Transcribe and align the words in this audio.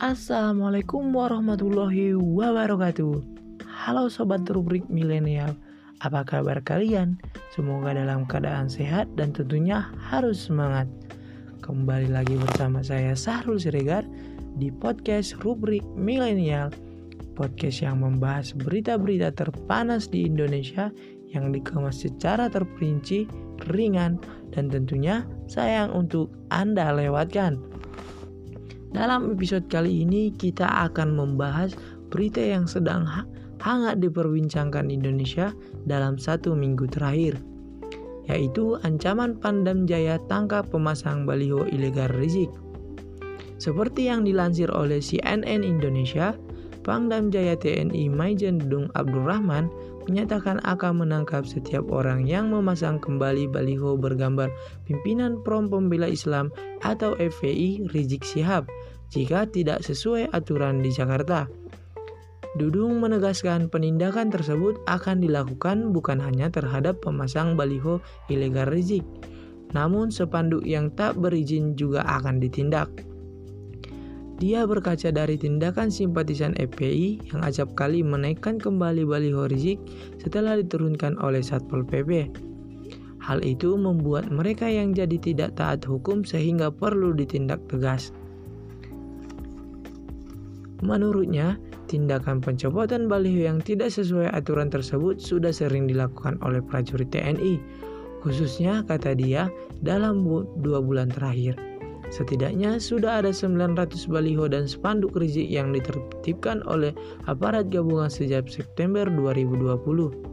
Assalamualaikum 0.00 1.12
warahmatullahi 1.12 2.16
wabarakatuh. 2.16 3.20
Halo 3.68 4.08
sobat 4.08 4.48
rubrik 4.48 4.88
milenial, 4.88 5.52
apa 6.00 6.24
kabar 6.24 6.56
kalian? 6.64 7.20
Semoga 7.52 7.92
dalam 7.92 8.24
keadaan 8.24 8.72
sehat 8.72 9.12
dan 9.20 9.36
tentunya 9.36 9.92
harus 10.00 10.48
semangat. 10.48 10.88
Kembali 11.60 12.08
lagi 12.08 12.32
bersama 12.40 12.80
saya 12.80 13.12
Sahrul 13.12 13.60
Siregar 13.60 14.08
di 14.56 14.72
podcast 14.72 15.36
rubrik 15.44 15.84
milenial. 15.92 16.72
Podcast 17.36 17.84
yang 17.84 18.00
membahas 18.00 18.56
berita-berita 18.56 19.36
terpanas 19.36 20.08
di 20.08 20.24
Indonesia 20.24 20.88
yang 21.28 21.52
dikemas 21.52 22.00
secara 22.08 22.48
terperinci, 22.48 23.28
ringan, 23.68 24.16
dan 24.56 24.72
tentunya 24.72 25.28
sayang 25.44 25.92
untuk 25.92 26.32
Anda 26.48 26.88
lewatkan. 26.88 27.69
Dalam 28.90 29.38
episode 29.38 29.70
kali 29.70 30.02
ini 30.02 30.34
kita 30.34 30.66
akan 30.90 31.14
membahas 31.14 31.78
berita 32.10 32.42
yang 32.42 32.66
sedang 32.66 33.06
hangat 33.62 34.02
diperbincangkan 34.02 34.90
Indonesia 34.90 35.54
dalam 35.86 36.18
satu 36.18 36.58
minggu 36.58 36.90
terakhir, 36.90 37.38
yaitu 38.26 38.82
ancaman 38.82 39.38
Pandam 39.38 39.86
Jaya 39.86 40.18
tangkap 40.26 40.66
pemasang 40.74 41.22
baliho 41.22 41.70
ilegal 41.70 42.10
Rizik. 42.18 42.50
Seperti 43.62 44.10
yang 44.10 44.26
dilansir 44.26 44.66
oleh 44.74 44.98
CNN 44.98 45.62
Indonesia, 45.62 46.34
Pangdam 46.80 47.28
Jaya 47.28 47.60
TNI 47.60 48.08
Maijen 48.08 48.56
Dudung 48.56 48.88
Abdurrahman 48.96 49.68
menyatakan 50.08 50.64
akan 50.64 51.04
menangkap 51.04 51.44
setiap 51.44 51.84
orang 51.92 52.24
yang 52.24 52.48
memasang 52.48 52.96
kembali 52.96 53.52
baliho 53.52 54.00
bergambar 54.00 54.48
pimpinan 54.88 55.36
Prom 55.44 55.68
Pembela 55.68 56.08
Islam 56.08 56.48
atau 56.80 57.12
FPI 57.20 57.92
Rizik 57.92 58.24
Sihab 58.24 58.64
jika 59.12 59.44
tidak 59.44 59.84
sesuai 59.84 60.32
aturan 60.32 60.80
di 60.80 60.88
Jakarta. 60.88 61.44
Dudung 62.58 62.98
menegaskan 62.98 63.70
penindakan 63.70 64.32
tersebut 64.32 64.82
akan 64.90 65.22
dilakukan 65.22 65.94
bukan 65.94 66.18
hanya 66.18 66.50
terhadap 66.50 66.98
pemasang 66.98 67.54
baliho 67.54 68.02
ilegal 68.26 68.66
Rizik, 68.66 69.06
namun 69.70 70.10
sepanduk 70.10 70.66
yang 70.66 70.90
tak 70.96 71.14
berizin 71.14 71.78
juga 71.78 72.02
akan 72.02 72.42
ditindak. 72.42 72.90
Dia 74.40 74.64
berkaca 74.64 75.12
dari 75.12 75.36
tindakan 75.36 75.92
simpatisan 75.92 76.56
FPI 76.56 77.28
yang 77.28 77.44
acap 77.44 77.76
kali 77.76 78.00
menaikkan 78.00 78.56
kembali 78.56 79.04
baliho 79.04 79.44
Rizik 79.44 79.76
setelah 80.16 80.56
diturunkan 80.56 81.20
oleh 81.20 81.44
Satpol 81.44 81.84
PP. 81.84 82.32
Hal 83.20 83.44
itu 83.44 83.76
membuat 83.76 84.32
mereka 84.32 84.64
yang 84.64 84.96
jadi 84.96 85.20
tidak 85.20 85.60
taat 85.60 85.84
hukum 85.84 86.24
sehingga 86.24 86.72
perlu 86.72 87.12
ditindak 87.12 87.60
tegas. 87.68 88.16
Menurutnya, 90.80 91.60
tindakan 91.84 92.40
pencopotan 92.40 93.12
baliho 93.12 93.44
yang 93.44 93.60
tidak 93.60 93.92
sesuai 93.92 94.32
aturan 94.32 94.72
tersebut 94.72 95.20
sudah 95.20 95.52
sering 95.52 95.84
dilakukan 95.84 96.40
oleh 96.40 96.64
prajurit 96.64 97.12
TNI, 97.12 97.60
khususnya 98.24 98.88
kata 98.88 99.12
dia 99.12 99.52
dalam 99.84 100.24
dua 100.64 100.80
bulan 100.80 101.12
terakhir. 101.12 101.69
Setidaknya 102.10 102.82
sudah 102.82 103.22
ada 103.22 103.30
900 103.30 104.10
baliho 104.10 104.50
dan 104.50 104.66
spanduk 104.66 105.14
rizik 105.14 105.46
yang 105.46 105.70
ditertibkan 105.70 106.58
oleh 106.66 106.90
aparat 107.30 107.70
gabungan 107.70 108.10
sejak 108.10 108.50
September 108.50 109.06
2020. 109.06 110.30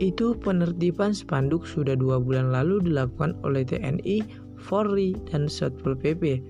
Itu 0.00 0.36
penertiban 0.36 1.16
spanduk 1.16 1.64
sudah 1.64 1.96
dua 1.96 2.20
bulan 2.20 2.52
lalu 2.52 2.84
dilakukan 2.84 3.36
oleh 3.44 3.64
TNI, 3.64 4.20
Polri, 4.60 5.16
dan 5.28 5.48
Satpol 5.48 5.96
PP. 5.96 6.40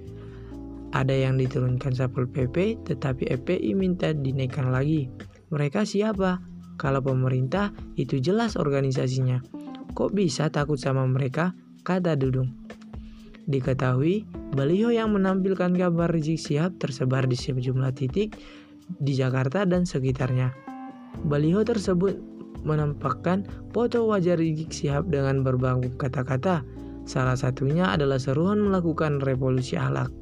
Ada 0.90 1.14
yang 1.30 1.38
diturunkan 1.38 1.94
Satpol 1.94 2.26
PP, 2.26 2.82
tetapi 2.90 3.30
FPI 3.30 3.74
minta 3.78 4.10
dinaikkan 4.10 4.74
lagi. 4.74 5.06
Mereka 5.54 5.86
siapa? 5.86 6.42
Kalau 6.78 7.02
pemerintah 7.02 7.70
itu 7.94 8.18
jelas 8.18 8.58
organisasinya. 8.58 9.42
Kok 9.94 10.14
bisa 10.14 10.50
takut 10.50 10.78
sama 10.78 11.06
mereka? 11.06 11.54
Kata 11.82 12.14
Dudung. 12.14 12.59
Diketahui, 13.50 14.30
baliho 14.54 14.94
yang 14.94 15.10
menampilkan 15.10 15.74
gambar 15.74 16.14
Rizik 16.14 16.38
Sihab 16.38 16.78
tersebar 16.78 17.26
di 17.26 17.34
sejumlah 17.34 17.90
titik 17.98 18.38
di 19.02 19.12
Jakarta 19.18 19.66
dan 19.66 19.82
sekitarnya. 19.82 20.54
Baliho 21.26 21.66
tersebut 21.66 22.14
menampakkan 22.62 23.42
foto 23.74 24.06
wajah 24.06 24.38
Rizik 24.38 24.70
Sihab 24.70 25.10
dengan 25.10 25.42
berbagai 25.42 25.90
kata-kata. 25.98 26.62
Salah 27.10 27.34
satunya 27.34 27.90
adalah 27.90 28.22
seruan 28.22 28.62
melakukan 28.62 29.18
revolusi 29.18 29.74
ahlak. 29.74 30.14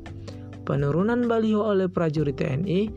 Penurunan 0.64 1.28
baliho 1.28 1.60
oleh 1.60 1.84
prajurit 1.84 2.40
TNI 2.40 2.88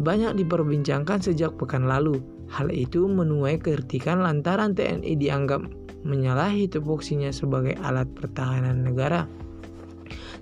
banyak 0.00 0.32
diperbincangkan 0.32 1.20
sejak 1.20 1.52
pekan 1.60 1.84
lalu. 1.84 2.24
Hal 2.48 2.72
itu 2.72 3.04
menuai 3.04 3.60
kritikan 3.60 4.24
lantaran 4.24 4.72
TNI 4.72 5.12
dianggap 5.12 5.85
menyalahi 6.06 6.70
tupoksinya 6.70 7.34
sebagai 7.34 7.74
alat 7.82 8.06
pertahanan 8.14 8.86
negara. 8.86 9.26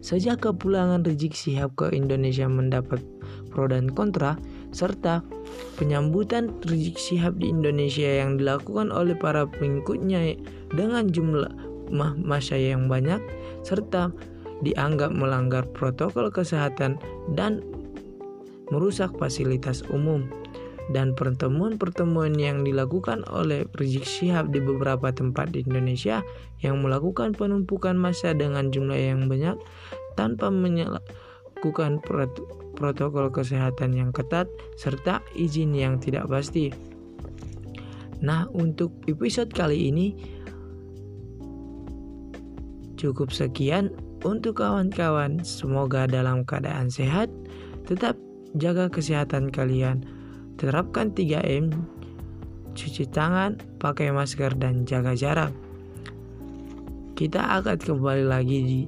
Sejak 0.04 0.44
kepulangan 0.44 1.00
Rizik 1.00 1.32
Sihab 1.32 1.72
ke 1.80 1.88
Indonesia 1.96 2.44
mendapat 2.44 3.00
pro 3.48 3.64
dan 3.64 3.88
kontra, 3.88 4.36
serta 4.68 5.24
penyambutan 5.80 6.52
Rizik 6.68 7.00
Sihab 7.00 7.40
di 7.40 7.48
Indonesia 7.48 8.20
yang 8.20 8.36
dilakukan 8.36 8.92
oleh 8.92 9.16
para 9.16 9.48
pengikutnya 9.48 10.36
dengan 10.76 11.08
jumlah 11.08 11.48
masa 12.20 12.60
yang 12.60 12.84
banyak, 12.84 13.16
serta 13.64 14.12
dianggap 14.60 15.16
melanggar 15.16 15.64
protokol 15.72 16.28
kesehatan 16.28 17.00
dan 17.32 17.64
merusak 18.68 19.12
fasilitas 19.16 19.80
umum 19.88 20.28
dan 20.92 21.16
pertemuan-pertemuan 21.16 22.36
yang 22.36 22.60
dilakukan 22.60 23.24
oleh 23.32 23.64
Rizik 23.78 24.04
Syihab 24.04 24.52
di 24.52 24.60
beberapa 24.60 25.08
tempat 25.08 25.56
di 25.56 25.64
Indonesia 25.64 26.20
yang 26.60 26.84
melakukan 26.84 27.32
penumpukan 27.32 27.96
massa 27.96 28.36
dengan 28.36 28.68
jumlah 28.68 28.98
yang 28.98 29.24
banyak 29.24 29.56
tanpa 30.18 30.52
melakukan 30.52 32.04
protokol 32.76 33.32
kesehatan 33.32 33.96
yang 33.96 34.10
ketat 34.12 34.44
serta 34.76 35.24
izin 35.32 35.72
yang 35.72 35.96
tidak 35.96 36.28
pasti. 36.28 36.68
Nah, 38.20 38.48
untuk 38.52 38.92
episode 39.08 39.52
kali 39.52 39.88
ini 39.88 40.16
cukup 43.00 43.32
sekian 43.32 43.92
untuk 44.24 44.60
kawan-kawan. 44.60 45.44
Semoga 45.44 46.08
dalam 46.08 46.44
keadaan 46.48 46.88
sehat, 46.88 47.28
tetap 47.84 48.16
jaga 48.56 48.88
kesehatan 48.88 49.52
kalian 49.52 50.06
Terapkan 50.54 51.10
3M, 51.10 51.74
cuci 52.74 53.04
tangan, 53.10 53.58
pakai 53.78 54.14
masker, 54.14 54.54
dan 54.58 54.86
jaga 54.86 55.14
jarak. 55.14 55.52
Kita 57.14 57.62
akan 57.62 57.78
kembali 57.78 58.24
lagi 58.26 58.58
di 58.62 58.80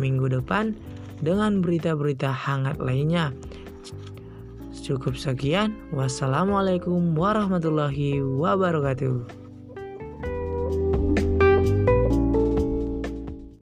minggu 0.00 0.32
depan 0.40 0.72
dengan 1.20 1.60
berita-berita 1.60 2.32
hangat 2.32 2.80
lainnya. 2.80 3.32
Cukup 4.84 5.16
sekian. 5.16 5.72
Wassalamualaikum 5.96 7.16
warahmatullahi 7.16 8.20
wabarakatuh. 8.20 9.43